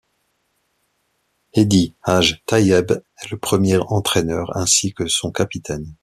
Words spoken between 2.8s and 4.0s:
en est le premier